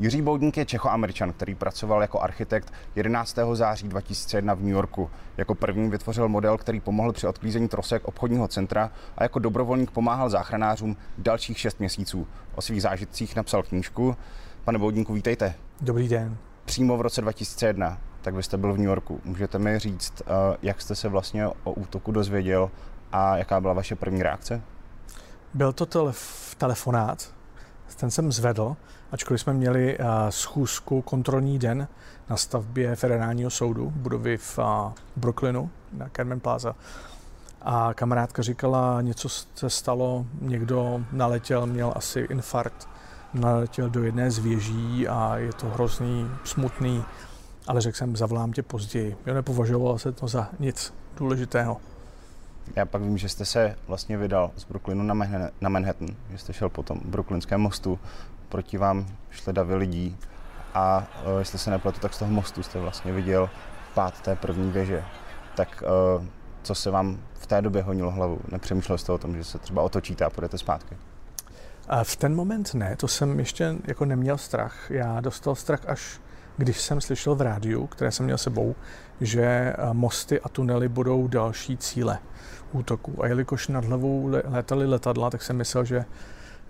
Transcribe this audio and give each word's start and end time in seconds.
Jiří 0.00 0.22
Boudník 0.22 0.56
je 0.56 0.66
Čechoameričan, 0.66 1.32
který 1.32 1.54
pracoval 1.54 2.02
jako 2.02 2.20
architekt 2.20 2.72
11. 2.96 3.38
září 3.52 3.88
2001 3.88 4.54
v 4.54 4.60
New 4.60 4.68
Yorku. 4.72 5.10
Jako 5.36 5.54
první 5.54 5.90
vytvořil 5.90 6.28
model, 6.28 6.58
který 6.58 6.80
pomohl 6.80 7.12
při 7.12 7.26
odklízení 7.26 7.68
trosek 7.68 8.04
obchodního 8.04 8.48
centra 8.48 8.90
a 9.16 9.22
jako 9.22 9.38
dobrovolník 9.38 9.90
pomáhal 9.90 10.30
záchranářům 10.30 10.96
dalších 11.18 11.58
šest 11.58 11.78
měsíců. 11.78 12.26
O 12.54 12.62
svých 12.62 12.82
zážitcích 12.82 13.36
napsal 13.36 13.62
knížku. 13.62 14.16
Pane 14.64 14.78
Boudníku, 14.78 15.14
vítejte. 15.14 15.54
Dobrý 15.80 16.08
den. 16.08 16.36
Přímo 16.64 16.96
v 16.96 17.00
roce 17.00 17.20
2001, 17.20 17.98
tak 18.22 18.34
vy 18.34 18.42
jste 18.42 18.56
byl 18.56 18.72
v 18.72 18.78
New 18.78 18.86
Yorku. 18.86 19.20
Můžete 19.24 19.58
mi 19.58 19.78
říct, 19.78 20.22
eh, 20.26 20.56
jak 20.62 20.80
jste 20.80 20.94
se 20.94 21.08
vlastně 21.08 21.46
o 21.46 21.72
útoku 21.72 22.12
dozvěděl 22.12 22.70
a 23.12 23.36
jaká 23.36 23.60
byla 23.60 23.72
vaše 23.72 23.96
první 23.96 24.22
reakce? 24.22 24.62
Byl 25.54 25.72
to 25.72 25.84
telef- 25.86 26.54
telefonát, 26.58 27.34
ten 27.96 28.10
jsem 28.10 28.32
zvedl, 28.32 28.76
ačkoliv 29.12 29.40
jsme 29.40 29.52
měli 29.52 29.98
uh, 29.98 30.06
schůzku 30.30 31.02
kontrolní 31.02 31.58
den 31.58 31.88
na 32.28 32.36
stavbě 32.36 32.96
federálního 32.96 33.50
soudu, 33.50 33.90
budovy 33.96 34.36
v 34.36 34.58
uh, 34.58 34.64
Brooklynu 35.16 35.70
na 35.92 36.08
Carmen 36.16 36.40
Plaza. 36.40 36.76
A 37.62 37.94
kamarádka 37.94 38.42
říkala, 38.42 39.00
něco 39.00 39.28
se 39.28 39.70
stalo, 39.70 40.26
někdo 40.40 41.04
naletěl, 41.12 41.66
měl 41.66 41.92
asi 41.96 42.20
infarkt, 42.20 42.88
naletěl 43.34 43.90
do 43.90 44.04
jedné 44.04 44.30
z 44.30 44.38
věží 44.38 45.08
a 45.08 45.36
je 45.36 45.52
to 45.52 45.66
hrozný, 45.66 46.30
smutný, 46.44 47.04
ale 47.66 47.80
řekl 47.80 47.96
jsem, 47.96 48.16
zavolám 48.16 48.52
tě 48.52 48.62
později. 48.62 49.16
Jo, 49.26 49.34
nepovažoval 49.34 49.98
se 49.98 50.12
to 50.12 50.28
za 50.28 50.48
nic 50.58 50.94
důležitého. 51.16 51.80
Já 52.76 52.86
pak 52.86 53.02
vím, 53.02 53.18
že 53.18 53.28
jste 53.28 53.44
se 53.44 53.76
vlastně 53.88 54.16
vydal 54.16 54.50
z 54.56 54.64
Brooklynu 54.64 55.02
na, 55.02 55.14
Manhattan, 55.14 55.50
na 55.60 55.68
Manhattan 55.68 56.08
že 56.30 56.38
jste 56.38 56.52
šel 56.52 56.68
po 56.68 56.82
tom 56.82 57.00
Brooklynském 57.04 57.60
mostu, 57.60 57.98
proti 58.48 58.78
vám 58.78 59.06
šly 59.30 59.52
davy 59.52 59.74
lidí 59.74 60.16
a 60.74 61.06
uh, 61.26 61.38
jestli 61.38 61.58
se 61.58 61.70
nepletu, 61.70 62.00
tak 62.00 62.14
z 62.14 62.18
toho 62.18 62.30
mostu 62.30 62.62
jste 62.62 62.80
vlastně 62.80 63.12
viděl 63.12 63.50
pád 63.94 64.20
té 64.20 64.36
první 64.36 64.70
věže. 64.70 65.04
Tak 65.56 65.82
uh, 66.16 66.24
co 66.62 66.74
se 66.74 66.90
vám 66.90 67.18
v 67.34 67.46
té 67.46 67.62
době 67.62 67.82
honilo 67.82 68.10
hlavu? 68.10 68.40
Nepřemýšlel 68.52 68.98
jste 68.98 69.12
o 69.12 69.18
tom, 69.18 69.36
že 69.36 69.44
se 69.44 69.58
třeba 69.58 69.82
otočíte 69.82 70.24
a 70.24 70.30
půjdete 70.30 70.58
zpátky? 70.58 70.96
A 71.88 72.04
v 72.04 72.16
ten 72.16 72.34
moment 72.34 72.74
ne, 72.74 72.96
to 72.96 73.08
jsem 73.08 73.38
ještě 73.38 73.74
jako 73.84 74.04
neměl 74.04 74.38
strach. 74.38 74.90
Já 74.90 75.20
dostal 75.20 75.54
strach 75.54 75.80
až 75.86 76.20
když 76.56 76.80
jsem 76.80 77.00
slyšel 77.00 77.34
v 77.34 77.40
rádiu, 77.40 77.86
které 77.86 78.10
jsem 78.10 78.26
měl 78.26 78.38
sebou, 78.38 78.74
že 79.20 79.72
mosty 79.92 80.40
a 80.40 80.48
tunely 80.48 80.88
budou 80.88 81.28
další 81.28 81.76
cíle 81.76 82.18
útoku. 82.74 83.24
A 83.24 83.26
jelikož 83.26 83.68
nad 83.68 83.84
hlavou 83.84 84.26
létaly 84.44 84.86
letadla, 84.86 85.30
tak 85.30 85.42
jsem 85.42 85.56
myslel, 85.56 85.84
že 85.84 86.04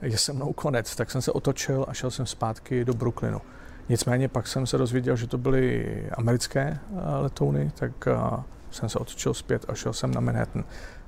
je 0.02 0.18
se 0.18 0.32
mnou 0.32 0.52
konec. 0.52 0.96
Tak 0.96 1.10
jsem 1.10 1.22
se 1.22 1.32
otočil 1.32 1.86
a 1.88 1.94
šel 1.94 2.10
jsem 2.10 2.26
zpátky 2.26 2.84
do 2.84 2.94
Brooklynu. 2.94 3.40
Nicméně 3.88 4.28
pak 4.28 4.46
jsem 4.46 4.66
se 4.66 4.78
dozvěděl, 4.78 5.16
že 5.16 5.26
to 5.26 5.38
byly 5.38 5.86
americké 6.12 6.60
eh, 6.60 7.16
letouny, 7.18 7.70
tak 7.74 7.92
eh, 8.06 8.42
jsem 8.70 8.88
se 8.88 8.98
otočil 8.98 9.34
zpět 9.34 9.64
a 9.68 9.74
šel 9.74 9.92
jsem 9.92 10.14
na 10.14 10.20
Manhattan. 10.20 10.64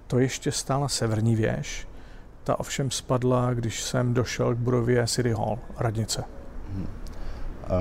To 0.06 0.18
ještě 0.18 0.52
stála 0.52 0.88
severní 0.88 1.36
věž, 1.36 1.88
ta 2.44 2.60
ovšem 2.60 2.90
spadla, 2.90 3.54
když 3.54 3.82
jsem 3.82 4.14
došel 4.14 4.54
k 4.54 4.58
budově 4.58 5.06
City 5.06 5.32
Hall, 5.32 5.58
radnice. 5.76 6.24
Hmm. 6.72 6.86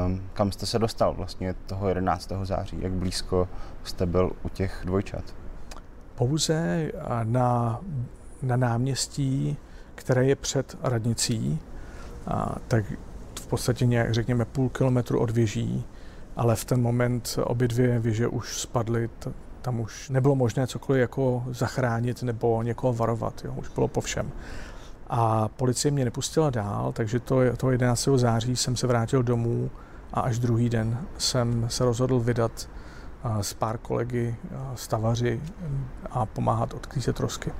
Um, 0.06 0.22
kam 0.34 0.52
jste 0.52 0.66
se 0.66 0.80
dostal 0.80 1.14
vlastně 1.14 1.54
toho 1.54 1.88
11. 1.88 2.32
září? 2.44 2.78
Jak 2.82 2.92
blízko 2.92 3.50
jste 3.84 4.06
byl 4.06 4.32
u 4.44 4.50
těch 4.50 4.82
dvojčat? 4.86 5.45
Pouze 6.16 6.92
na, 7.24 7.80
na 8.42 8.56
náměstí, 8.56 9.58
které 9.96 10.26
je 10.26 10.36
před 10.36 10.78
radnicí, 10.82 11.60
a, 12.28 12.56
tak 12.68 12.86
v 13.40 13.48
podstatě 13.48 13.86
nějak, 13.86 14.14
řekněme, 14.14 14.46
půl 14.46 14.70
kilometru 14.70 15.20
od 15.20 15.30
věží, 15.30 15.86
ale 16.36 16.56
v 16.56 16.66
ten 16.66 16.82
moment 16.82 17.40
obě 17.44 17.68
dvě 17.68 18.00
věže 18.00 18.28
už 18.28 18.62
spadly, 18.62 19.10
tam 19.62 19.80
už 19.80 20.10
nebylo 20.10 20.36
možné 20.36 20.68
cokoliv 20.68 21.02
jako 21.02 21.44
zachránit 21.50 22.24
nebo 22.24 22.64
někoho 22.64 22.94
varovat, 22.94 23.42
jo, 23.46 23.54
už 23.58 23.70
bylo 23.70 23.88
po 23.88 24.02
všem. 24.02 24.32
A 25.10 25.48
policie 25.48 25.92
mě 25.92 26.06
nepustila 26.06 26.50
dál, 26.50 26.92
takže 26.92 27.20
to, 27.20 27.40
to 27.58 27.72
11. 27.72 28.10
září 28.16 28.56
jsem 28.56 28.76
se 28.76 28.88
vrátil 28.88 29.24
domů 29.24 29.72
a 30.14 30.20
až 30.22 30.40
druhý 30.40 30.70
den 30.70 30.98
jsem 31.18 31.66
se 31.70 31.86
rozhodl 31.86 32.20
vydat 32.20 32.70
s 33.42 33.54
pár 33.54 33.78
kolegy 33.78 34.36
stavaři 34.76 35.42
a 36.12 36.26
pomáhat 36.26 36.74
odklízet 36.74 37.16
trosky. 37.16 37.52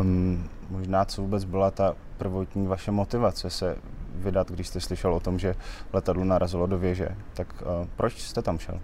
Um, 0.00 0.48
možná 0.70 1.04
co 1.04 1.22
vůbec 1.22 1.44
byla 1.44 1.70
ta 1.70 1.94
prvotní 2.18 2.66
vaše 2.66 2.90
motivace 2.90 3.50
se 3.50 3.76
vydat, 4.14 4.50
když 4.50 4.68
jste 4.68 4.80
slyšel 4.80 5.14
o 5.14 5.20
tom, 5.20 5.38
že 5.38 5.54
letadlo 5.92 6.24
narazilo 6.24 6.66
do 6.66 6.78
věže. 6.78 7.08
Tak 7.34 7.62
uh, 7.62 7.86
proč 7.96 8.22
jste 8.22 8.42
tam 8.42 8.58
šel? 8.58 8.80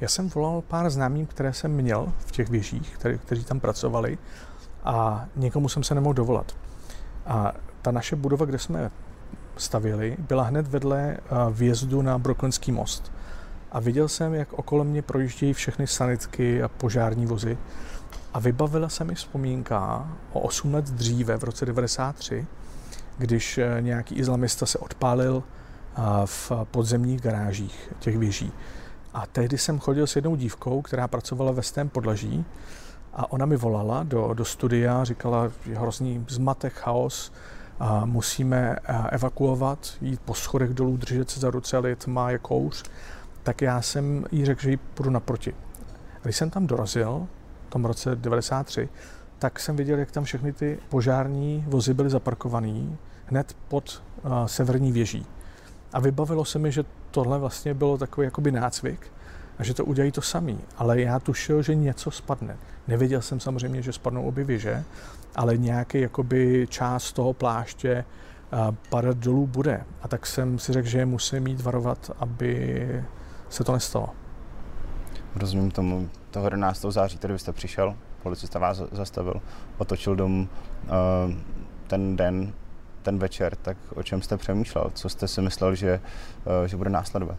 Já 0.00 0.08
jsem 0.08 0.28
volal 0.28 0.62
pár 0.62 0.90
známým, 0.90 1.26
které 1.26 1.52
jsem 1.52 1.70
měl 1.70 2.12
v 2.18 2.32
těch 2.32 2.48
věžích, 2.48 2.94
který, 2.94 3.18
kteří 3.18 3.44
tam 3.44 3.60
pracovali 3.60 4.18
a 4.84 5.26
někomu 5.36 5.68
jsem 5.68 5.82
se 5.82 5.94
nemohl 5.94 6.14
dovolat. 6.14 6.56
A 7.26 7.52
ta 7.82 7.90
naše 7.90 8.16
budova, 8.16 8.46
kde 8.46 8.58
jsme 8.58 8.90
stavili, 9.56 10.16
byla 10.18 10.42
hned 10.42 10.66
vedle 10.68 11.16
vjezdu 11.50 12.02
na 12.02 12.18
Brooklynský 12.18 12.72
most. 12.72 13.12
A 13.72 13.80
viděl 13.80 14.08
jsem, 14.08 14.34
jak 14.34 14.52
okolo 14.52 14.84
mě 14.84 15.02
projíždějí 15.02 15.52
všechny 15.52 15.86
sanitky 15.86 16.62
a 16.62 16.68
požární 16.68 17.26
vozy. 17.26 17.58
A 18.34 18.38
vybavila 18.38 18.88
se 18.88 19.04
mi 19.04 19.14
vzpomínka 19.14 20.08
o 20.32 20.40
8 20.40 20.74
let 20.74 20.84
dříve, 20.84 21.36
v 21.36 21.44
roce 21.44 21.66
93, 21.66 22.46
když 23.18 23.58
e, 23.58 23.76
nějaký 23.80 24.14
islamista 24.14 24.66
se 24.66 24.78
odpálil 24.78 25.42
v 26.24 26.52
podzemních 26.70 27.20
garážích 27.20 27.92
těch 27.98 28.18
věží. 28.18 28.52
A 29.14 29.26
tehdy 29.26 29.58
jsem 29.58 29.78
chodil 29.78 30.06
s 30.06 30.16
jednou 30.16 30.36
dívkou, 30.36 30.82
která 30.82 31.08
pracovala 31.08 31.52
ve 31.52 31.62
stém 31.62 31.88
podlaží 31.88 32.44
a 33.12 33.32
ona 33.32 33.46
mi 33.46 33.56
volala 33.56 34.02
do, 34.02 34.34
do 34.34 34.44
studia, 34.44 35.04
říkala, 35.04 35.50
že 35.66 35.74
hrozný 35.74 36.24
zmatek, 36.28 36.72
chaos, 36.72 37.32
a 37.80 38.04
musíme 38.04 38.76
evakuovat, 39.10 39.78
jít 40.00 40.20
po 40.24 40.34
schodech 40.34 40.74
dolů, 40.74 40.96
držet 40.96 41.30
se 41.30 41.40
za 41.40 41.50
ruce, 41.50 41.76
ale 41.76 41.88
je 41.88 41.96
tma, 41.96 42.30
je 42.30 42.38
kouř. 42.38 42.84
Tak 43.46 43.62
já 43.62 43.82
jsem 43.82 44.24
jí 44.32 44.44
řekl, 44.44 44.62
že 44.62 44.70
jí 44.70 44.76
půjdu 44.76 45.10
naproti. 45.10 45.54
Když 46.22 46.36
jsem 46.36 46.50
tam 46.50 46.66
dorazil, 46.66 47.26
v 47.66 47.70
tom 47.70 47.84
roce 47.84 48.16
93, 48.16 48.88
tak 49.38 49.60
jsem 49.60 49.76
viděl, 49.76 49.98
jak 49.98 50.10
tam 50.10 50.24
všechny 50.24 50.52
ty 50.52 50.78
požární 50.88 51.64
vozy 51.66 51.94
byly 51.94 52.10
zaparkované 52.10 52.96
hned 53.26 53.56
pod 53.68 54.02
uh, 54.22 54.46
severní 54.46 54.92
věží. 54.92 55.26
A 55.92 56.00
vybavilo 56.00 56.44
se 56.44 56.58
mi, 56.58 56.72
že 56.72 56.84
tohle 57.10 57.38
vlastně 57.38 57.74
bylo 57.74 57.98
takový 57.98 58.24
jakoby 58.24 58.52
nácvik, 58.52 59.12
a 59.58 59.64
že 59.64 59.74
to 59.74 59.84
udělají 59.84 60.12
to 60.12 60.22
samý. 60.22 60.58
Ale 60.76 61.00
já 61.00 61.18
tušil, 61.18 61.62
že 61.62 61.74
něco 61.74 62.10
spadne. 62.10 62.56
Nevěděl 62.88 63.22
jsem 63.22 63.40
samozřejmě, 63.40 63.82
že 63.82 63.92
spadnou 63.92 64.22
obě 64.22 64.44
věže, 64.44 64.84
ale 65.36 65.56
nějaký 65.56 66.00
jakoby 66.00 66.66
část 66.70 67.12
toho 67.12 67.32
pláště 67.32 68.04
padat 68.90 69.16
dolů 69.16 69.46
bude. 69.46 69.84
A 70.02 70.08
tak 70.08 70.26
jsem 70.26 70.58
si 70.58 70.72
řekl, 70.72 70.88
že 70.88 71.06
musím 71.06 71.42
mít 71.42 71.60
varovat, 71.60 72.10
aby 72.18 73.04
se 73.48 73.64
to 73.64 73.72
nestalo. 73.72 74.08
Rozumím 75.36 75.70
tomu. 75.70 76.08
Toho 76.30 76.46
11. 76.46 76.80
září 76.80 77.18
tedy 77.18 77.38
jste 77.38 77.52
přišel, 77.52 77.94
policista 78.22 78.58
vás 78.58 78.82
zastavil, 78.92 79.40
otočil 79.78 80.16
dom 80.16 80.48
ten 81.86 82.16
den, 82.16 82.52
ten 83.02 83.18
večer, 83.18 83.56
tak 83.56 83.76
o 83.94 84.02
čem 84.02 84.22
jste 84.22 84.36
přemýšlel? 84.36 84.90
Co 84.94 85.08
jste 85.08 85.28
si 85.28 85.42
myslel, 85.42 85.74
že, 85.74 86.00
že 86.66 86.76
bude 86.76 86.90
následovat? 86.90 87.38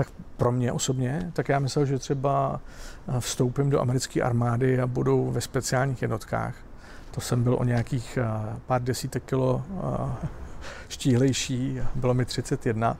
tak 0.00 0.08
pro 0.36 0.52
mě 0.52 0.72
osobně, 0.72 1.30
tak 1.32 1.48
já 1.48 1.58
myslel, 1.58 1.86
že 1.86 1.98
třeba 1.98 2.60
eh, 3.08 3.20
vstoupím 3.20 3.70
do 3.70 3.80
americké 3.80 4.22
armády 4.22 4.80
a 4.80 4.86
budu 4.86 5.30
ve 5.30 5.40
speciálních 5.40 6.02
jednotkách. 6.02 6.54
To 7.10 7.20
jsem 7.20 7.42
byl 7.42 7.54
o 7.54 7.64
nějakých 7.64 8.18
eh, 8.22 8.56
pár 8.66 8.82
desítek 8.82 9.24
kilo 9.24 9.62
eh, 10.22 10.26
štíhlejší, 10.88 11.80
bylo 11.94 12.14
mi 12.14 12.24
31, 12.24 12.96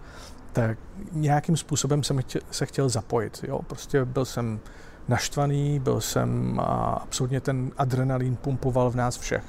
tak 0.53 0.79
nějakým 1.13 1.57
způsobem 1.57 2.03
jsem 2.03 2.21
se 2.51 2.67
chtěl 2.67 2.89
zapojit. 2.89 3.45
Jo? 3.49 3.61
Prostě 3.63 4.05
byl 4.05 4.25
jsem 4.25 4.61
naštvaný, 5.09 5.81
byl 5.81 6.01
jsem 6.01 6.61
a 6.61 7.01
absolutně 7.03 7.41
ten 7.41 7.71
adrenalin 7.79 8.37
pumpoval 8.37 8.91
v 8.91 8.97
nás 8.97 9.19
všech. 9.19 9.45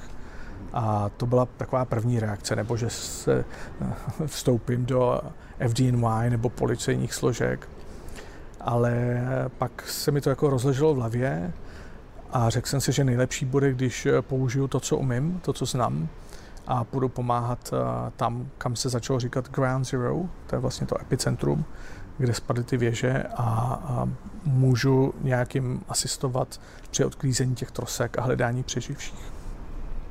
A 0.72 1.08
to 1.16 1.26
byla 1.26 1.46
taková 1.56 1.84
první 1.84 2.20
reakce, 2.20 2.56
nebo 2.56 2.76
že 2.76 2.90
se 2.90 3.44
vstoupím 4.26 4.86
do 4.86 5.20
FDNY 5.68 6.30
nebo 6.30 6.48
policejních 6.48 7.14
složek. 7.14 7.68
Ale 8.60 9.22
pak 9.58 9.88
se 9.88 10.10
mi 10.10 10.20
to 10.20 10.30
jako 10.30 10.50
rozleželo 10.50 10.94
v 10.94 10.98
hlavě 10.98 11.52
a 12.32 12.50
řekl 12.50 12.68
jsem 12.68 12.80
si, 12.80 12.92
že 12.92 13.04
nejlepší 13.04 13.44
bude, 13.44 13.72
když 13.72 14.08
použiju 14.20 14.68
to, 14.68 14.80
co 14.80 14.96
umím, 14.96 15.40
to, 15.44 15.52
co 15.52 15.66
znám 15.66 16.08
a 16.66 16.86
budu 16.92 17.08
pomáhat 17.08 17.70
eh, 17.72 18.10
tam, 18.16 18.48
kam 18.58 18.76
se 18.76 18.88
začalo 18.88 19.20
říkat 19.20 19.48
Ground 19.50 19.86
Zero, 19.86 20.22
to 20.46 20.56
je 20.56 20.60
vlastně 20.60 20.86
to 20.86 21.00
epicentrum, 21.00 21.64
kde 22.18 22.34
spadly 22.34 22.64
ty 22.64 22.76
věže 22.76 23.22
a, 23.22 23.42
a 23.84 24.08
můžu 24.44 25.14
nějakým 25.20 25.82
asistovat 25.88 26.60
při 26.90 27.04
odklízení 27.04 27.54
těch 27.54 27.70
trosek 27.70 28.18
a 28.18 28.22
hledání 28.22 28.62
přeživších. 28.62 29.32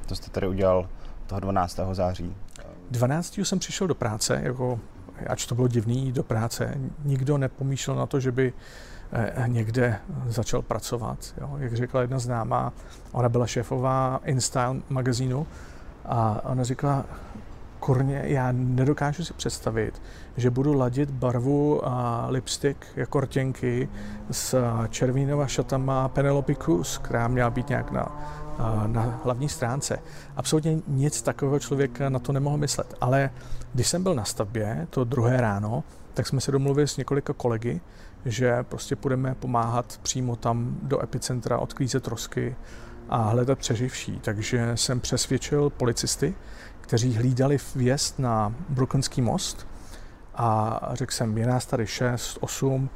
To 0.05 0.15
jste 0.15 0.29
tady 0.29 0.47
udělal 0.47 0.89
toho 1.27 1.39
12. 1.39 1.79
září. 1.91 2.35
12. 2.91 3.37
jsem 3.37 3.59
přišel 3.59 3.87
do 3.87 3.95
práce 3.95 4.39
jako 4.43 4.79
ač 5.27 5.45
to 5.45 5.55
bylo 5.55 5.67
divný 5.67 6.11
do 6.11 6.23
práce, 6.23 6.77
nikdo 7.03 7.37
nepomýšlel 7.37 7.95
na 7.95 8.05
to, 8.05 8.19
že 8.19 8.31
by 8.31 8.53
eh, 9.11 9.43
někde 9.47 9.99
začal 10.27 10.61
pracovat. 10.61 11.33
Jo. 11.41 11.55
Jak 11.57 11.75
řekla 11.75 12.01
jedna 12.01 12.19
známá, 12.19 12.73
ona 13.11 13.29
byla 13.29 13.47
šéfová 13.47 14.21
InStyle 14.25 14.75
magazínu 14.89 15.47
a 16.05 16.41
ona 16.45 16.63
říkala, 16.63 17.05
kurně, 17.79 18.21
já 18.25 18.51
nedokážu 18.51 19.25
si 19.25 19.33
představit, 19.33 20.01
že 20.37 20.49
budu 20.49 20.73
ladit 20.73 21.11
barvu 21.11 21.87
a 21.87 22.25
lipstick 22.29 22.85
jako 22.95 23.19
rtěnky 23.19 23.89
s 24.31 24.63
červínova 24.89 25.47
šatama 25.47 26.07
Penelope 26.07 26.55
Cruz, 26.55 26.97
která 26.97 27.27
měla 27.27 27.49
být 27.49 27.69
nějak 27.69 27.91
na, 27.91 28.21
na 28.87 29.19
hlavní 29.23 29.49
stránce. 29.49 29.99
Absolutně 30.35 30.77
nic 30.87 31.21
takového 31.21 31.59
člověka 31.59 32.09
na 32.09 32.19
to 32.19 32.31
nemohl 32.31 32.57
myslet. 32.57 32.93
Ale 33.01 33.29
když 33.73 33.87
jsem 33.87 34.03
byl 34.03 34.15
na 34.15 34.23
stavbě, 34.25 34.87
to 34.89 35.03
druhé 35.03 35.41
ráno, 35.41 35.83
tak 36.13 36.27
jsme 36.27 36.41
se 36.41 36.51
domluvili 36.51 36.87
s 36.87 36.97
několika 36.97 37.33
kolegy, 37.33 37.81
že 38.25 38.63
prostě 38.63 38.95
půjdeme 38.95 39.35
pomáhat 39.35 39.99
přímo 40.01 40.35
tam 40.35 40.77
do 40.83 41.03
epicentra, 41.03 41.57
odklízet 41.57 42.03
trosky 42.03 42.55
a 43.11 43.17
hledat 43.17 43.59
přeživší. 43.59 44.19
Takže 44.19 44.71
jsem 44.77 44.99
přesvědčil 44.99 45.69
policisty, 45.69 46.33
kteří 46.81 47.15
hlídali 47.15 47.57
vjezd 47.75 48.19
na 48.19 48.53
Brooklynský 48.69 49.21
most 49.21 49.67
a 50.35 50.79
řekl 50.93 51.13
jsem, 51.13 51.37
je 51.37 51.47
nás 51.47 51.65
tady 51.65 51.87
6, 51.87 52.37
8, 52.41 52.89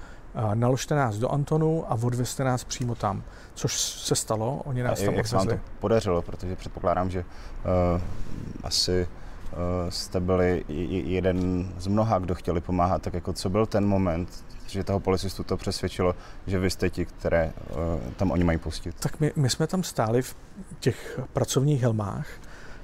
naložte 0.54 0.96
nás 0.96 1.18
do 1.18 1.30
Antonu 1.30 1.92
a 1.92 1.98
odvezte 2.04 2.44
nás 2.44 2.64
přímo 2.64 2.96
tam, 2.96 3.24
což 3.54 3.80
se 3.80 4.16
stalo, 4.16 4.62
oni 4.66 4.84
nás 4.84 5.02
a 5.02 5.06
tam 5.06 5.14
jak 5.14 5.28
se 5.28 5.36
vám 5.36 5.48
to 5.48 5.60
podařilo, 5.80 6.22
protože 6.22 6.56
předpokládám, 6.56 7.10
že 7.10 7.20
uh, 7.20 8.02
asi 8.64 9.08
uh, 9.52 9.90
jste 9.90 10.20
byli 10.20 10.66
jeden 11.06 11.70
z 11.78 11.88
mnoha, 11.88 12.20
kdo 12.20 12.36
chtěli 12.36 12.62
pomáhat, 12.62 13.02
tak 13.02 13.14
jako 13.14 13.34
co 13.34 13.50
byl 13.50 13.66
ten 13.66 13.86
moment, 13.86 14.46
že 14.68 14.84
toho 14.84 15.00
policistu 15.00 15.44
to 15.44 15.58
přesvědčilo, 15.58 16.16
že 16.48 16.60
vy 16.60 16.70
jste 16.70 16.90
ti, 16.90 17.06
které 17.06 17.54
uh, 17.70 18.12
tam 18.18 18.32
oni 18.32 18.44
mají 18.44 18.58
pustit? 18.58 18.96
Tak 19.00 19.20
my, 19.20 19.32
my 19.36 19.50
jsme 19.50 19.68
tam 19.68 19.84
stáli 19.84 20.22
v 20.22 20.36
těch 20.80 21.20
pracovních 21.34 21.82
helmách 21.82 22.28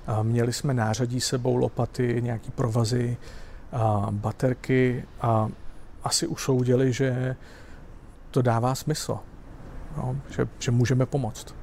a 0.08 0.24
měli 0.24 0.54
jsme 0.54 0.74
nářadí 0.74 1.22
sebou, 1.22 1.56
lopaty, 1.56 2.22
nějaký 2.22 2.52
provazy, 2.52 3.18
a 3.72 4.08
baterky 4.12 5.06
a 5.22 5.50
asi 6.04 6.28
usoudili, 6.28 6.94
že 6.94 7.36
to 8.32 8.42
dává 8.42 8.76
smysl, 8.76 9.20
no, 9.98 10.18
že, 10.30 10.48
že 10.60 10.72
můžeme 10.72 11.06
pomoct. 11.06 11.56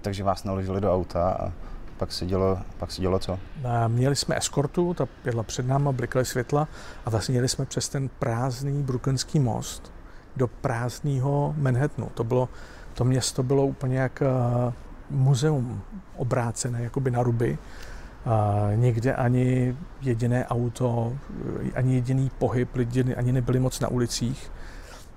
Takže 0.00 0.24
vás 0.24 0.44
naložili 0.44 0.80
do 0.80 0.94
auta 0.94 1.30
a 1.30 1.52
pak 2.00 2.12
se 2.12 2.26
dělo, 2.26 2.58
pak 2.78 2.90
se 2.90 3.00
dělo 3.00 3.18
co? 3.18 3.38
A 3.68 3.88
měli 3.88 4.16
jsme 4.16 4.36
eskortu, 4.36 4.94
ta 4.94 5.08
jela 5.24 5.42
před 5.42 5.66
náma, 5.66 5.92
blikaly 5.92 6.24
světla 6.24 6.68
a 7.04 7.10
vlastně 7.10 7.34
jeli 7.34 7.48
jsme 7.48 7.66
přes 7.66 7.88
ten 7.88 8.08
prázdný 8.18 8.82
Brooklynský 8.82 9.40
most 9.40 9.92
do 10.36 10.48
prázdného 10.48 11.54
Manhattanu. 11.58 12.08
To, 12.14 12.24
bylo, 12.24 12.48
to 12.94 13.04
město 13.04 13.42
bylo 13.42 13.66
úplně 13.66 13.98
jak 13.98 14.22
uh, 14.22 14.72
muzeum 15.10 15.82
obrácené 16.16 16.82
jakoby 16.82 17.10
na 17.10 17.22
ruby. 17.22 17.58
Uh, 18.26 18.76
nikde 18.76 19.14
ani 19.14 19.76
jediné 20.00 20.46
auto, 20.46 21.12
ani 21.74 21.94
jediný 21.94 22.30
pohyb, 22.38 22.76
lidi 22.76 23.14
ani 23.14 23.32
nebyli 23.32 23.60
moc 23.60 23.80
na 23.80 23.88
ulicích. 23.88 24.52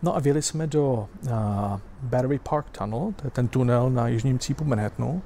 No 0.02 0.16
a 0.16 0.20
věli 0.20 0.42
jsme 0.42 0.68
do 0.68 0.94
uh, 0.94 1.30
Battery 2.02 2.40
Park 2.50 2.70
Tunnel, 2.70 3.14
to 3.16 3.28
je 3.28 3.32
ten 3.32 3.48
tunel 3.48 3.90
na 3.90 4.08
jižním 4.08 4.40
cípu 4.40 4.64
Manhattanu, 4.64 5.22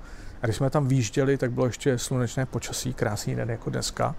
když 0.48 0.56
jsme 0.56 0.70
tam 0.70 0.88
výjížděli, 0.88 1.38
tak 1.38 1.52
bylo 1.52 1.66
ještě 1.66 1.98
slunečné 1.98 2.46
počasí, 2.46 2.94
krásný 2.94 3.36
den 3.36 3.50
jako 3.50 3.70
dneska. 3.70 4.16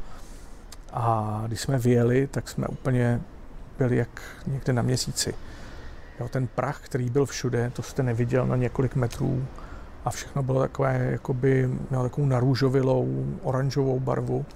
A 0.93 1.43
když 1.47 1.61
jsme 1.61 1.79
vyjeli, 1.79 2.27
tak 2.27 2.49
jsme 2.49 2.67
úplně 2.67 3.21
byli 3.79 3.97
jak 3.97 4.23
někde 4.47 4.73
na 4.73 4.83
měsíci. 4.83 5.35
Jo, 6.21 6.29
ten 6.29 6.47
prach, 6.47 6.81
který 6.81 7.11
byl 7.11 7.27
všude, 7.27 7.71
to 7.75 7.83
jste 7.83 8.03
neviděl 8.03 8.47
na 8.47 8.57
několik 8.57 8.95
metrů 8.95 9.47
a 10.05 10.11
všechno 10.11 10.43
bylo 10.43 10.61
takové, 10.61 11.09
jakoby 11.11 11.71
mělo 11.91 12.03
takovou 12.03 12.27
narůžovilou, 12.27 13.27
oranžovou 13.43 14.01
barvu. 14.01 14.47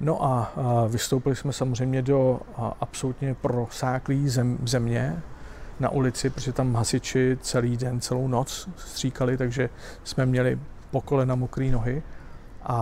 No 0.00 0.24
a, 0.24 0.52
a 0.56 0.86
vystoupili 0.86 1.36
jsme 1.36 1.52
samozřejmě 1.52 2.02
do 2.02 2.40
a, 2.56 2.76
absolutně 2.80 3.34
prosáklý 3.34 4.28
zem, 4.28 4.58
země, 4.64 5.22
na 5.80 5.88
ulici, 5.88 6.30
protože 6.30 6.52
tam 6.52 6.74
hasiči 6.74 7.38
celý 7.40 7.76
den, 7.76 8.00
celou 8.00 8.28
noc 8.28 8.68
stříkali, 8.76 9.36
takže 9.36 9.70
jsme 10.04 10.26
měli 10.26 10.58
po 10.90 11.00
kolena 11.00 11.34
mokré 11.34 11.70
nohy. 11.70 12.02
A, 12.62 12.76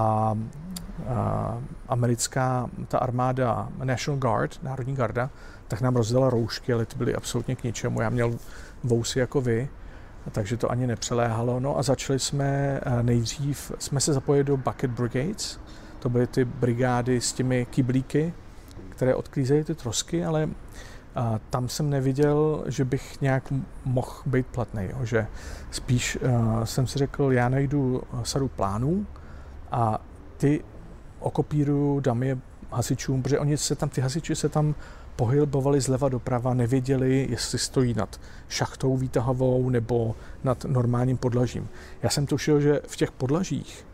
a 1.09 1.59
americká 1.89 2.71
ta 2.89 2.99
armáda 2.99 3.69
National 3.85 4.19
Guard, 4.19 4.63
Národní 4.63 4.95
garda, 4.95 5.31
tak 5.69 5.81
nám 5.81 5.97
rozdala 5.97 6.31
roušky, 6.31 6.73
ale 6.73 6.87
ty 6.87 6.97
byly 6.97 7.15
absolutně 7.15 7.57
k 7.57 7.65
ničemu. 7.65 8.01
Já 8.01 8.11
měl 8.11 8.35
vousy 8.85 9.19
jako 9.19 9.41
vy, 9.41 9.69
takže 10.33 10.57
to 10.57 10.71
ani 10.71 10.87
nepřeléhalo. 10.87 11.61
No 11.61 11.79
a 11.79 11.83
začali 11.83 12.19
jsme 12.19 12.81
nejdřív, 13.03 13.73
jsme 13.79 14.01
se 14.01 14.13
zapojili 14.13 14.45
do 14.45 14.57
Bucket 14.57 14.91
Brigades, 14.91 15.61
to 15.99 16.09
byly 16.09 16.27
ty 16.27 16.45
brigády 16.45 17.21
s 17.21 17.33
těmi 17.33 17.67
kyblíky, 17.67 18.35
které 18.89 19.15
odklízejí 19.15 19.65
ty 19.65 19.75
trosky, 19.75 20.25
ale 20.25 20.49
a 21.15 21.41
tam 21.51 21.69
jsem 21.69 21.91
neviděl, 21.91 22.65
že 22.67 22.85
bych 22.85 23.21
nějak 23.21 23.53
mohl 23.85 24.13
být 24.27 24.47
platný, 24.47 24.89
že 25.03 25.27
spíš 25.71 26.17
uh, 26.17 26.65
jsem 26.65 26.87
si 26.87 26.99
řekl, 26.99 27.33
já 27.33 27.49
najdu 27.49 28.03
sadu 28.23 28.49
plánů 28.49 29.07
a 29.71 30.01
ty 30.37 30.65
okopíruju, 31.21 32.01
dám 32.01 32.23
je 32.23 32.39
hasičům, 32.71 33.23
protože 33.23 33.39
oni 33.39 33.57
se 33.57 33.75
tam, 33.75 33.89
ty 33.89 34.01
hasiči 34.01 34.37
se 34.37 34.49
tam 34.49 34.75
pohybovali 35.17 35.81
zleva 35.81 36.09
doprava, 36.09 36.55
nevěděli, 36.55 37.27
jestli 37.31 37.59
stojí 37.59 37.95
nad 37.95 38.21
šachtou 38.49 38.97
výtahovou 38.97 39.71
nebo 39.71 40.15
nad 40.45 40.65
normálním 40.65 41.17
podlažím. 41.17 41.69
Já 42.03 42.11
jsem 42.11 42.27
tušil, 42.27 42.61
že 42.61 42.81
v 42.87 42.97
těch 42.97 43.11
podlažích 43.11 43.87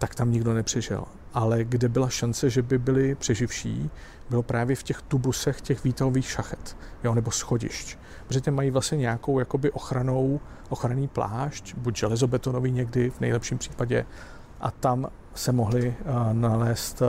tak 0.00 0.14
tam 0.14 0.32
nikdo 0.32 0.54
nepřišel. 0.54 1.04
Ale 1.34 1.64
kde 1.64 1.88
byla 1.88 2.08
šance, 2.08 2.50
že 2.50 2.62
by 2.62 2.78
byli 2.78 3.14
přeživší, 3.14 3.90
bylo 4.30 4.42
právě 4.42 4.76
v 4.76 4.82
těch 4.82 5.02
tubusech 5.02 5.60
těch 5.60 5.84
výtahových 5.84 6.30
šachet, 6.30 6.76
jo, 7.04 7.14
nebo 7.14 7.30
schodišť. 7.30 7.98
Protože 8.26 8.50
mají 8.50 8.70
vlastně 8.70 8.98
nějakou 8.98 9.38
jakoby 9.38 9.70
ochranou, 9.70 10.40
ochranný 10.68 11.08
plášť, 11.08 11.74
buď 11.74 11.98
železobetonový 11.98 12.70
někdy, 12.70 13.10
v 13.10 13.20
nejlepším 13.20 13.58
případě, 13.58 14.06
a 14.60 14.70
tam 14.70 15.06
se 15.34 15.52
mohli 15.52 15.88
uh, 15.88 16.32
nalézt 16.32 17.02
uh, 17.02 17.08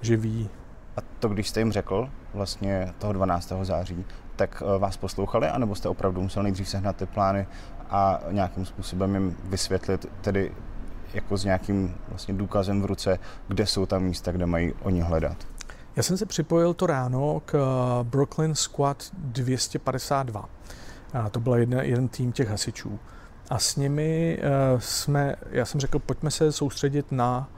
živí. 0.00 0.50
A 0.96 1.00
to, 1.18 1.28
když 1.28 1.48
jste 1.48 1.60
jim 1.60 1.72
řekl 1.72 2.08
vlastně 2.34 2.94
toho 2.98 3.12
12. 3.12 3.52
září, 3.62 4.04
tak 4.36 4.62
uh, 4.62 4.78
vás 4.80 4.96
poslouchali, 4.96 5.48
anebo 5.48 5.74
jste 5.74 5.88
opravdu 5.88 6.20
musel 6.20 6.42
nejdřív 6.42 6.68
sehnat 6.68 6.96
ty 6.96 7.06
plány 7.06 7.46
a 7.90 8.20
nějakým 8.30 8.64
způsobem 8.64 9.14
jim 9.14 9.36
vysvětlit 9.44 10.06
tedy 10.20 10.52
jako 11.14 11.36
s 11.36 11.44
nějakým 11.44 11.94
vlastně 12.08 12.34
důkazem 12.34 12.82
v 12.82 12.84
ruce, 12.84 13.18
kde 13.48 13.66
jsou 13.66 13.86
tam 13.86 14.02
místa, 14.02 14.32
kde 14.32 14.46
mají 14.46 14.72
oni 14.82 15.00
hledat. 15.00 15.36
Já 15.96 16.02
jsem 16.02 16.16
se 16.16 16.26
připojil 16.26 16.74
to 16.74 16.86
ráno 16.86 17.42
k 17.44 17.54
eh, 17.54 18.04
Brooklyn 18.04 18.54
Squad 18.54 19.04
252. 19.14 20.48
A 21.12 21.28
to 21.28 21.40
byl 21.40 21.54
jeden, 21.54 21.80
jeden 21.80 22.08
tým 22.08 22.32
těch 22.32 22.48
hasičů. 22.48 22.98
A 23.50 23.58
s 23.58 23.76
nimi 23.76 24.38
uh, 24.38 24.80
jsme, 24.80 25.36
já 25.50 25.64
jsem 25.64 25.80
řekl, 25.80 25.98
pojďme 25.98 26.30
se 26.30 26.52
soustředit 26.52 27.12
na, 27.12 27.48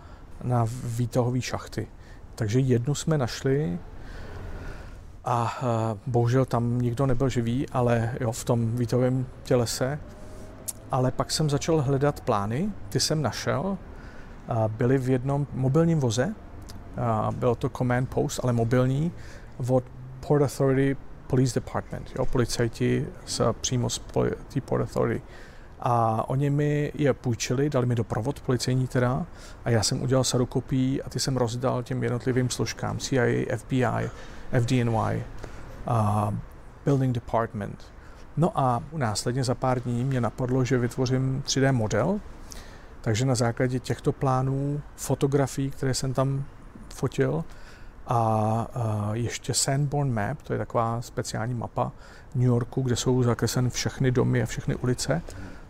na 0.44 0.66
výtahové 0.84 1.40
šachty. 1.40 1.88
Takže 2.34 2.61
jednu 2.61 2.94
jsme 2.94 3.18
našli 3.18 3.78
a 5.25 5.58
uh, 5.62 5.99
bohužel 6.06 6.44
tam 6.44 6.80
nikdo 6.80 7.06
nebyl 7.06 7.28
živý, 7.28 7.68
ale 7.68 8.14
jo, 8.20 8.32
v 8.32 8.44
tom 8.44 8.76
výtahovém 8.76 9.26
tělese 9.44 9.99
ale 10.94 11.10
pak 11.10 11.30
jsem 11.30 11.50
začal 11.50 11.82
hledat 11.82 12.20
plány, 12.20 12.72
ty 12.88 13.00
jsem 13.00 13.22
našel, 13.22 13.78
byly 14.68 14.98
v 14.98 15.10
jednom 15.10 15.46
mobilním 15.52 16.00
voze, 16.00 16.34
bylo 17.30 17.54
to 17.54 17.68
command 17.68 18.08
post, 18.08 18.40
ale 18.42 18.52
mobilní, 18.52 19.12
od 19.68 19.84
Port 20.26 20.42
Authority 20.42 20.96
Police 21.26 21.60
Department, 21.60 22.12
jo, 22.18 22.26
policajti 22.26 23.06
z, 23.26 23.40
přímo 23.60 23.90
z 23.90 24.00
té 24.54 24.60
Port 24.60 24.82
Authority. 24.82 25.22
A 25.80 26.24
oni 26.28 26.50
mi 26.50 26.92
je 26.94 27.12
půjčili, 27.12 27.70
dali 27.70 27.86
mi 27.86 27.94
doprovod 27.94 28.40
policejní 28.40 28.86
teda 28.86 29.26
a 29.64 29.70
já 29.70 29.82
jsem 29.82 30.02
udělal 30.02 30.24
sadu 30.24 30.46
kopií 30.46 31.02
a 31.02 31.10
ty 31.10 31.20
jsem 31.20 31.36
rozdal 31.36 31.82
těm 31.82 32.02
jednotlivým 32.02 32.50
složkám 32.50 32.98
CIA, 32.98 33.56
FBI, 33.56 34.10
FDNY, 34.60 35.24
uh, 35.88 36.34
Building 36.84 37.14
Department, 37.14 37.84
No 38.37 38.59
a 38.59 38.83
následně 38.93 39.45
za 39.45 39.55
pár 39.55 39.81
dní 39.81 40.05
mě 40.05 40.21
napadlo, 40.21 40.64
že 40.64 40.79
vytvořím 40.79 41.43
3D 41.47 41.73
model, 41.73 42.21
takže 43.00 43.25
na 43.25 43.35
základě 43.35 43.81
těchto 43.81 44.12
plánů, 44.12 44.81
fotografií, 44.97 45.71
které 45.71 45.95
jsem 45.95 46.14
tam 46.14 46.45
fotil, 46.95 47.45
a, 48.09 48.67
ještě 49.12 49.55
Sanborn 49.55 50.12
Map, 50.12 50.43
to 50.43 50.53
je 50.53 50.59
taková 50.59 51.03
speciální 51.03 51.55
mapa 51.55 51.93
New 52.35 52.47
Yorku, 52.47 52.83
kde 52.83 52.97
jsou 52.97 53.23
zakresleny 53.23 53.71
všechny 53.71 54.11
domy 54.11 54.43
a 54.43 54.47
všechny 54.47 54.75
ulice, 54.75 55.23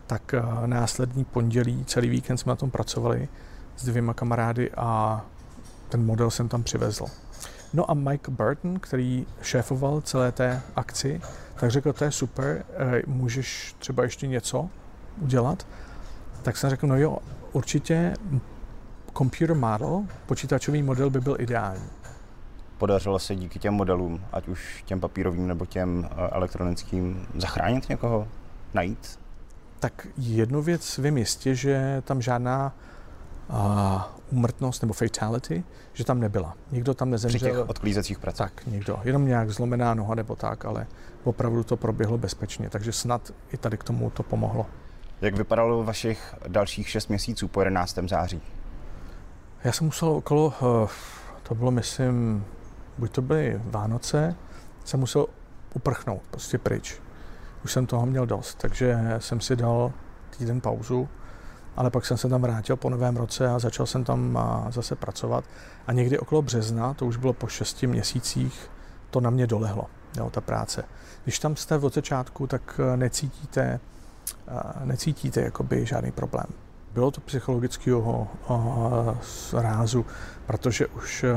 tak 0.07 0.35
následní 0.65 1.25
pondělí, 1.25 1.85
celý 1.85 2.09
víkend 2.09 2.37
jsme 2.37 2.49
na 2.49 2.55
tom 2.55 2.71
pracovali 2.71 3.27
s 3.77 3.85
dvěma 3.85 4.13
kamarády 4.13 4.71
a 4.77 5.21
ten 5.89 6.05
model 6.05 6.31
jsem 6.31 6.49
tam 6.49 6.63
přivezl. 6.63 7.05
No 7.73 7.91
a 7.91 7.93
Mike 7.93 8.31
Burton, 8.31 8.79
který 8.79 9.27
šéfoval 9.41 10.01
celé 10.01 10.31
té 10.31 10.61
akci, 10.75 11.21
tak 11.59 11.71
řekl, 11.71 11.93
to 11.93 12.03
je 12.03 12.11
super, 12.11 12.65
eh, 12.77 13.01
můžeš 13.07 13.75
třeba 13.79 14.03
ještě 14.03 14.27
něco 14.27 14.69
udělat. 15.21 15.67
Tak 16.41 16.57
jsem 16.57 16.69
řekl, 16.69 16.87
no 16.87 16.97
jo, 16.97 17.17
určitě 17.53 18.13
computer 19.17 19.55
model, 19.55 20.05
počítačový 20.25 20.83
model 20.83 21.09
by 21.09 21.21
byl 21.21 21.35
ideální. 21.39 21.89
Podařilo 22.77 23.19
se 23.19 23.35
díky 23.35 23.59
těm 23.59 23.73
modelům, 23.73 24.21
ať 24.31 24.47
už 24.47 24.83
těm 24.85 24.99
papírovým 24.99 25.47
nebo 25.47 25.65
těm 25.65 26.09
eh, 26.11 26.29
elektronickým, 26.31 27.27
zachránit 27.35 27.89
někoho? 27.89 28.27
Najít? 28.73 29.19
Tak 29.79 30.07
jednu 30.17 30.61
věc 30.61 30.97
vím 30.97 31.17
jistě, 31.17 31.55
že 31.55 32.01
tam 32.05 32.21
žádná 32.21 32.73
umrtnost 34.31 34.81
nebo 34.81 34.93
fatality, 34.93 35.63
že 35.93 36.05
tam 36.05 36.19
nebyla. 36.19 36.53
Nikdo 36.71 36.93
tam 36.93 37.09
nezemřel. 37.09 37.39
Při 37.39 37.49
těch 37.49 37.69
odklízecích 37.69 38.19
pracích. 38.19 38.37
Tak, 38.37 38.65
nikdo. 38.65 38.99
Jenom 39.03 39.27
nějak 39.27 39.49
zlomená 39.49 39.93
noha 39.93 40.15
nebo 40.15 40.35
tak, 40.35 40.65
ale 40.65 40.87
opravdu 41.23 41.63
to 41.63 41.77
proběhlo 41.77 42.17
bezpečně, 42.17 42.69
takže 42.69 42.91
snad 42.91 43.31
i 43.53 43.57
tady 43.57 43.77
k 43.77 43.83
tomu 43.83 44.09
to 44.09 44.23
pomohlo. 44.23 44.65
Jak 45.21 45.37
vypadalo 45.37 45.83
vašich 45.83 46.35
dalších 46.47 46.89
šest 46.89 47.07
měsíců 47.07 47.47
po 47.47 47.61
11. 47.61 47.99
září? 48.09 48.41
Já 49.63 49.71
jsem 49.71 49.85
musel 49.85 50.09
okolo, 50.09 50.53
eh, 50.85 50.87
to 51.43 51.55
bylo 51.55 51.71
myslím, 51.71 52.45
buď 52.97 53.11
to 53.11 53.21
byly 53.21 53.61
Vánoce, 53.65 54.35
jsem 54.85 54.99
musel 54.99 55.25
uprchnout 55.73 56.21
prostě 56.31 56.57
pryč. 56.57 57.01
Už 57.65 57.71
jsem 57.71 57.85
toho 57.85 58.05
měl 58.05 58.25
dost, 58.25 58.55
takže 58.55 58.97
jsem 59.17 59.41
si 59.41 59.55
dal 59.55 59.91
týden 60.37 60.61
pauzu 60.61 61.09
ale 61.75 61.89
pak 61.89 62.05
jsem 62.05 62.17
se 62.17 62.29
tam 62.29 62.41
vrátil 62.41 62.75
po 62.75 62.89
novém 62.89 63.17
roce 63.17 63.47
a 63.49 63.59
začal 63.59 63.85
jsem 63.85 64.03
tam 64.03 64.39
zase 64.69 64.95
pracovat. 64.95 65.43
A 65.87 65.93
někdy 65.93 66.19
okolo 66.19 66.41
března, 66.41 66.93
to 66.93 67.05
už 67.05 67.17
bylo 67.17 67.33
po 67.33 67.47
šesti 67.47 67.87
měsících, 67.87 68.71
to 69.09 69.21
na 69.21 69.29
mě 69.29 69.47
dolehlo, 69.47 69.85
jo, 70.17 70.29
ta 70.29 70.41
práce. 70.41 70.83
Když 71.23 71.39
tam 71.39 71.55
jste 71.55 71.77
od 71.77 71.93
začátku, 71.93 72.47
tak 72.47 72.79
e, 72.79 72.97
necítíte, 72.97 73.61
e, 73.61 73.79
necítíte 74.85 75.41
jakoby 75.41 75.85
žádný 75.85 76.11
problém. 76.11 76.45
Bylo 76.93 77.11
to 77.11 77.21
psychologického 77.21 78.27
rázu, 79.53 80.05
protože 80.45 80.87
už 80.87 81.23
e, 81.23 81.35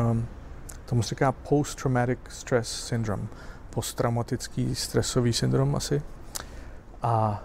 tomu 0.87 1.03
se 1.03 1.09
říká 1.09 1.33
post-traumatic 1.33 2.19
stress 2.29 2.87
syndrome, 2.87 3.27
posttraumatický 3.71 4.75
stresový 4.75 5.33
syndrom 5.33 5.77
asi. 5.77 6.03
A, 7.03 7.09
a 7.09 7.43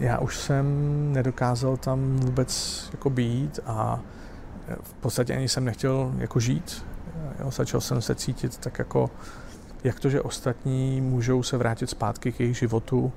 já 0.00 0.18
už 0.18 0.38
jsem 0.38 0.66
nedokázal 1.12 1.76
tam 1.76 2.16
vůbec 2.16 2.88
jako 2.92 3.10
být 3.10 3.60
a 3.66 4.00
v 4.82 4.92
podstatě 4.94 5.36
ani 5.36 5.48
jsem 5.48 5.64
nechtěl 5.64 6.12
jako 6.18 6.40
žít. 6.40 6.86
Jo, 7.40 7.50
začal 7.50 7.80
jsem 7.80 8.02
se 8.02 8.14
cítit 8.14 8.58
tak 8.58 8.78
jako, 8.78 9.10
jak 9.84 10.00
to, 10.00 10.10
že 10.10 10.22
ostatní 10.22 11.00
můžou 11.00 11.42
se 11.42 11.56
vrátit 11.56 11.90
zpátky 11.90 12.32
k 12.32 12.40
jejich 12.40 12.58
životu 12.58 13.12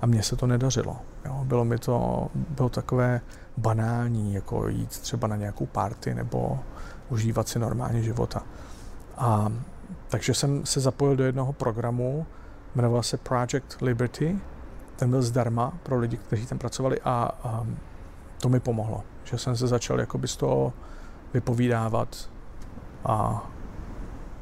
a 0.00 0.06
mně 0.06 0.22
se 0.22 0.36
to 0.36 0.46
nedařilo. 0.46 0.96
Jo, 1.24 1.40
bylo 1.44 1.64
mi 1.64 1.78
to, 1.78 2.28
bylo 2.34 2.68
takové 2.68 3.20
banální, 3.56 4.34
jako 4.34 4.68
jít 4.68 4.88
třeba 4.88 5.28
na 5.28 5.36
nějakou 5.36 5.66
party 5.66 6.14
nebo 6.14 6.58
užívat 7.08 7.48
si 7.48 7.58
normálně 7.58 8.02
života. 8.02 8.42
A 9.16 9.52
takže 10.08 10.34
jsem 10.34 10.66
se 10.66 10.80
zapojil 10.80 11.16
do 11.16 11.24
jednoho 11.24 11.52
programu, 11.52 12.26
jmenoval 12.74 13.02
se 13.02 13.16
Project 13.16 13.82
Liberty, 13.82 14.38
ten 15.00 15.10
byl 15.10 15.22
zdarma 15.22 15.72
pro 15.82 15.98
lidi, 15.98 16.16
kteří 16.16 16.46
tam 16.46 16.58
pracovali 16.58 17.00
a, 17.04 17.30
a 17.44 17.66
to 18.40 18.48
mi 18.48 18.60
pomohlo, 18.60 19.02
že 19.24 19.38
jsem 19.38 19.56
se 19.56 19.66
začal 19.66 20.00
jakoby 20.00 20.28
z 20.28 20.36
toho 20.36 20.72
vypovídávat 21.34 22.30
a 23.04 23.46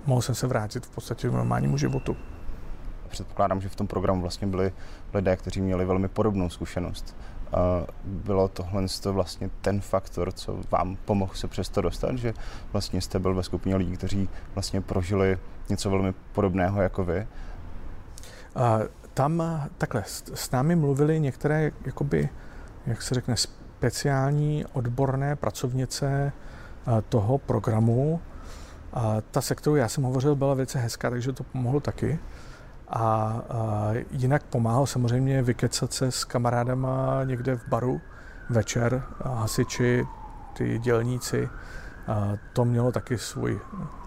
mohl 0.06 0.22
jsem 0.22 0.34
se 0.34 0.46
vrátit 0.46 0.86
v 0.86 0.90
podstatě 0.90 1.28
k 1.28 1.32
normálnímu 1.32 1.76
životu. 1.76 2.16
Předpokládám, 3.08 3.60
že 3.60 3.68
v 3.68 3.76
tom 3.76 3.86
programu 3.86 4.20
vlastně 4.20 4.46
byli 4.46 4.72
lidé, 5.14 5.36
kteří 5.36 5.60
měli 5.60 5.84
velmi 5.84 6.08
podobnou 6.08 6.50
zkušenost. 6.50 7.16
Bylo 8.04 8.48
tohle 8.48 8.86
to 9.02 9.12
vlastně 9.12 9.50
ten 9.60 9.80
faktor, 9.80 10.32
co 10.32 10.58
vám 10.70 10.96
pomohl 11.04 11.34
se 11.34 11.48
přesto 11.48 11.80
dostat, 11.80 12.16
že 12.16 12.34
vlastně 12.72 13.00
jste 13.00 13.18
byl 13.18 13.34
ve 13.34 13.42
skupině 13.42 13.76
lidí, 13.76 13.96
kteří 13.96 14.28
vlastně 14.54 14.80
prožili 14.80 15.38
něco 15.68 15.90
velmi 15.90 16.14
podobného 16.32 16.82
jako 16.82 17.04
vy? 17.04 17.26
Tam 19.18 19.42
takhle 19.78 20.02
s 20.34 20.50
námi 20.50 20.76
mluvili 20.76 21.20
některé, 21.20 21.70
jakoby, 21.84 22.28
jak 22.86 23.02
se 23.02 23.14
řekne, 23.14 23.36
speciální 23.36 24.64
odborné 24.72 25.36
pracovnice 25.36 26.32
eh, 26.32 27.02
toho 27.08 27.38
programu. 27.38 28.20
A 28.92 29.16
ta, 29.30 29.40
se 29.40 29.54
kterou 29.54 29.76
já 29.76 29.88
jsem 29.88 30.04
hovořil, 30.04 30.36
byla 30.36 30.54
velice 30.54 30.78
hezká, 30.78 31.10
takže 31.10 31.32
to 31.32 31.44
pomohlo 31.44 31.80
taky. 31.80 32.18
A, 32.88 33.02
a 33.50 33.90
jinak 34.10 34.42
pomáhal 34.42 34.86
samozřejmě 34.86 35.42
vykecat 35.42 35.92
se 35.92 36.10
s 36.10 36.24
kamarádama 36.24 37.24
někde 37.24 37.56
v 37.56 37.68
baru 37.68 38.00
večer, 38.50 39.02
hasiči, 39.24 40.06
ty 40.52 40.78
dělníci. 40.78 41.48
A 42.06 42.32
to 42.52 42.64
mělo 42.64 42.92
taky 42.92 43.18
svůj 43.18 43.60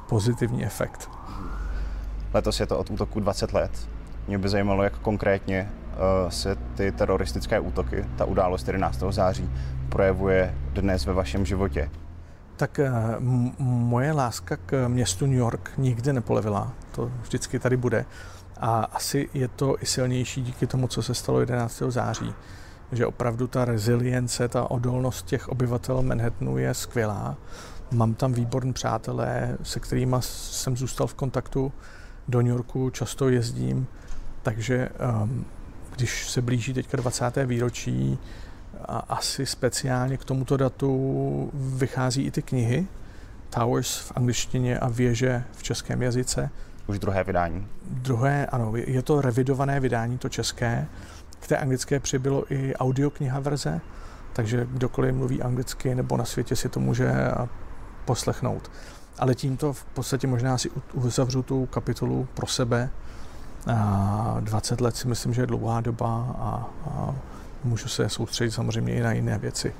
pozitivní 0.09 0.65
efekt. 0.65 1.09
Letos 2.33 2.59
je 2.59 2.65
to 2.65 2.79
od 2.79 2.89
útoku 2.89 3.19
20 3.19 3.53
let. 3.53 3.71
Mě 4.31 4.37
by 4.37 4.49
zajímalo, 4.49 4.83
jak 4.83 4.97
konkrétně 4.97 5.71
uh, 5.91 6.29
se 6.29 6.55
ty 6.75 6.91
teroristické 6.91 7.59
útoky, 7.59 8.05
ta 8.15 8.25
událost 8.25 8.67
11. 8.67 9.03
září, 9.09 9.49
projevuje 9.89 10.55
dnes 10.73 11.05
ve 11.05 11.13
vašem 11.13 11.45
životě. 11.45 11.89
Tak 12.57 12.79
uh, 12.79 13.15
m- 13.17 13.51
moje 13.59 14.11
láska 14.11 14.57
k 14.57 14.87
městu 14.87 15.25
New 15.25 15.37
York 15.37 15.71
nikdy 15.77 16.13
nepolevila. 16.13 16.73
To 16.91 17.11
vždycky 17.21 17.59
tady 17.59 17.77
bude. 17.77 18.05
A 18.59 18.83
asi 18.93 19.29
je 19.33 19.47
to 19.47 19.75
i 19.81 19.85
silnější 19.85 20.41
díky 20.41 20.67
tomu, 20.67 20.87
co 20.87 21.01
se 21.03 21.13
stalo 21.13 21.39
11. 21.39 21.83
září. 21.87 22.33
Že 22.91 23.05
opravdu 23.05 23.47
ta 23.47 23.65
rezilience, 23.65 24.47
ta 24.47 24.71
odolnost 24.71 25.25
těch 25.25 25.49
obyvatel 25.49 26.01
Manhattanu 26.01 26.57
je 26.57 26.73
skvělá. 26.73 27.37
Mám 27.91 28.13
tam 28.13 28.33
výborní 28.33 28.73
přátelé, 28.73 29.57
se 29.63 29.79
kterými 29.79 30.15
jsem 30.19 30.77
zůstal 30.77 31.07
v 31.07 31.13
kontaktu. 31.13 31.73
Do 32.27 32.41
New 32.41 32.51
Yorku 32.51 32.89
často 32.89 33.29
jezdím 33.29 33.87
takže 34.43 34.89
um, 35.23 35.45
když 35.95 36.29
se 36.29 36.41
blíží 36.41 36.73
teďka 36.73 36.97
20. 36.97 37.37
výročí, 37.45 38.19
a 38.85 38.97
asi 38.97 39.45
speciálně 39.45 40.17
k 40.17 40.25
tomuto 40.25 40.57
datu 40.57 41.49
vychází 41.53 42.23
i 42.23 42.31
ty 42.31 42.41
knihy, 42.41 42.87
Towers 43.49 43.97
v 43.97 44.11
angličtině 44.15 44.79
a 44.79 44.89
Věže 44.89 45.43
v 45.51 45.63
českém 45.63 46.01
jazyce. 46.01 46.49
Už 46.87 46.99
druhé 46.99 47.23
vydání. 47.23 47.67
Druhé, 47.89 48.45
ano, 48.45 48.73
je 48.75 49.01
to 49.01 49.21
revidované 49.21 49.79
vydání, 49.79 50.17
to 50.17 50.29
české. 50.29 50.87
K 51.39 51.47
té 51.47 51.57
anglické 51.57 51.99
přibylo 51.99 52.53
i 52.53 52.75
audiokniha 52.75 53.39
verze, 53.39 53.81
takže 54.33 54.67
kdokoliv 54.71 55.15
mluví 55.15 55.41
anglicky 55.41 55.95
nebo 55.95 56.17
na 56.17 56.25
světě 56.25 56.55
si 56.55 56.69
to 56.69 56.79
může 56.79 57.11
poslechnout. 58.05 58.71
Ale 59.19 59.35
tímto 59.35 59.73
v 59.73 59.85
podstatě 59.85 60.27
možná 60.27 60.57
si 60.57 60.69
uzavřu 60.93 61.43
tu 61.43 61.65
kapitolu 61.65 62.27
pro 62.33 62.47
sebe, 62.47 62.89
20 64.39 64.81
let 64.81 64.95
si 64.95 65.07
myslím, 65.07 65.33
že 65.33 65.41
je 65.41 65.47
dlouhá 65.47 65.81
doba 65.81 66.35
a, 66.39 66.69
a 66.89 67.15
můžu 67.63 67.87
se 67.87 68.09
soustředit 68.09 68.51
samozřejmě 68.51 68.93
i 68.93 69.01
na 69.01 69.11
jiné 69.11 69.37
věci. 69.37 69.73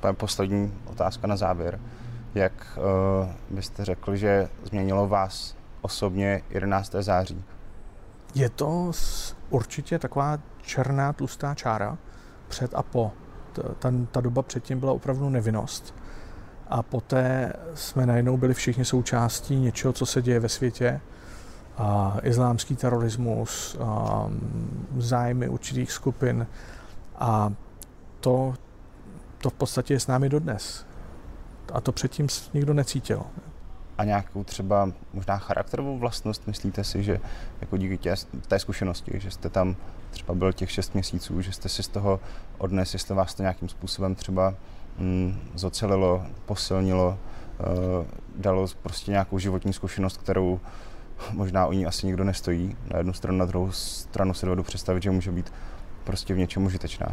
Pane, 0.00 0.14
poslední 0.14 0.74
otázka 0.86 1.26
na 1.26 1.36
závěr. 1.36 1.80
Jak 2.34 2.52
uh, 2.76 3.56
byste 3.56 3.84
řekl, 3.84 4.16
že 4.16 4.48
změnilo 4.64 5.08
vás 5.08 5.56
osobně 5.80 6.42
11. 6.50 6.94
září? 7.00 7.44
Je 8.34 8.50
to 8.50 8.92
určitě 9.50 9.98
taková 9.98 10.38
černá 10.62 11.12
tlustá 11.12 11.54
čára 11.54 11.98
před 12.48 12.74
a 12.74 12.82
po. 12.82 13.12
Ta, 13.78 13.92
ta 14.10 14.20
doba 14.20 14.42
předtím 14.42 14.80
byla 14.80 14.92
opravdu 14.92 15.30
nevinnost. 15.30 15.94
A 16.68 16.82
poté 16.82 17.52
jsme 17.74 18.06
najednou 18.06 18.36
byli 18.36 18.54
všichni 18.54 18.84
součástí 18.84 19.56
něčeho, 19.56 19.92
co 19.92 20.06
se 20.06 20.22
děje 20.22 20.40
ve 20.40 20.48
světě 20.48 21.00
a 21.76 22.16
islámský 22.22 22.76
terorismus, 22.76 23.76
a 23.80 24.26
zájmy 24.96 25.48
určitých 25.48 25.92
skupin 25.92 26.46
a 27.16 27.52
to, 28.20 28.54
to 29.38 29.50
v 29.50 29.54
podstatě 29.54 29.94
je 29.94 30.00
s 30.00 30.06
námi 30.06 30.28
dodnes. 30.28 30.86
A 31.72 31.80
to 31.80 31.92
předtím 31.92 32.26
nikdo 32.54 32.74
necítil. 32.74 33.22
A 33.98 34.04
nějakou 34.04 34.44
třeba 34.44 34.92
možná 35.12 35.38
charakterovou 35.38 35.98
vlastnost, 35.98 36.46
myslíte 36.46 36.84
si, 36.84 37.02
že 37.02 37.20
jako 37.60 37.76
díky 37.76 37.98
tě, 37.98 38.14
té 38.48 38.58
zkušenosti, 38.58 39.20
že 39.20 39.30
jste 39.30 39.48
tam 39.48 39.76
třeba 40.10 40.34
byl 40.34 40.52
těch 40.52 40.70
šest 40.70 40.94
měsíců, 40.94 41.40
že 41.40 41.52
jste 41.52 41.68
si 41.68 41.82
z 41.82 41.88
toho 41.88 42.20
odnes, 42.58 42.92
jestli 42.92 43.14
vás 43.14 43.34
to 43.34 43.42
nějakým 43.42 43.68
způsobem 43.68 44.14
třeba 44.14 44.54
mm, 44.98 45.40
zocelilo, 45.54 46.26
posilnilo, 46.46 47.18
uh, 47.58 48.06
dalo 48.36 48.66
prostě 48.82 49.10
nějakou 49.10 49.38
životní 49.38 49.72
zkušenost, 49.72 50.16
kterou 50.16 50.60
možná 51.32 51.66
o 51.66 51.72
ní 51.72 51.86
asi 51.86 52.06
nikdo 52.06 52.24
nestojí. 52.24 52.76
Na 52.92 52.98
jednu 52.98 53.12
stranu, 53.12 53.38
na 53.38 53.44
druhou 53.44 53.72
stranu 53.72 54.34
se 54.34 54.46
dovedu 54.46 54.62
představit, 54.62 55.02
že 55.02 55.10
může 55.10 55.30
být 55.30 55.52
prostě 56.04 56.34
v 56.34 56.38
něčem 56.38 56.64
užitečná. 56.64 57.06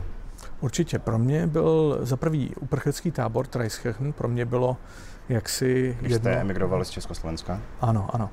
Určitě. 0.61 0.99
Pro 0.99 1.17
mě 1.17 1.47
byl 1.47 1.99
za 2.01 2.17
prvý 2.17 2.55
uprchlický 2.55 3.11
tábor 3.11 3.47
Traiskirchen, 3.47 4.13
pro 4.13 4.27
mě 4.27 4.45
bylo 4.45 4.77
jaksi 5.29 5.97
Když 5.99 6.11
jedno... 6.11 6.31
jste 6.31 6.41
emigrovali 6.41 6.85
z 6.85 6.89
Československa? 6.89 7.59
Ano, 7.81 8.09
ano. 8.13 8.29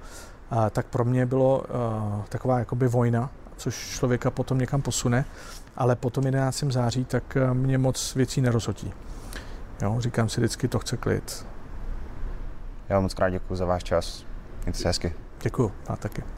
A, 0.50 0.70
tak 0.70 0.86
pro 0.86 1.04
mě 1.04 1.26
bylo 1.26 1.58
uh, 1.58 2.24
taková 2.28 2.58
jakoby 2.58 2.88
vojna, 2.88 3.30
což 3.56 3.96
člověka 3.96 4.30
potom 4.30 4.58
někam 4.58 4.82
posune, 4.82 5.24
ale 5.76 5.96
po 5.96 6.10
tom 6.10 6.24
11. 6.24 6.64
září 6.68 7.04
tak 7.04 7.36
uh, 7.36 7.54
mě 7.54 7.78
moc 7.78 8.14
věcí 8.14 8.40
nerozhodí. 8.40 8.92
Jo, 9.82 9.96
říkám 9.98 10.28
si 10.28 10.40
vždycky, 10.40 10.68
to 10.68 10.78
chce 10.78 10.96
klid. 10.96 11.46
Já 12.88 12.96
vám 12.96 13.02
moc 13.02 13.14
krát 13.14 13.30
děkuji 13.30 13.56
za 13.56 13.64
váš 13.64 13.84
čas. 13.84 14.26
Mějte 14.64 14.78
se 14.78 14.88
hezky. 14.88 15.27
Děkuji, 15.42 15.72
a 15.86 15.96
taky. 15.96 16.37